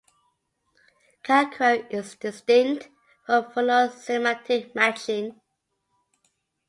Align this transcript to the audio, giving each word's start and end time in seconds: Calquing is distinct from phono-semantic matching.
Calquing 1.23 1.87
is 1.93 2.15
distinct 2.15 2.89
from 3.27 3.43
phono-semantic 3.51 4.73
matching. 4.73 5.39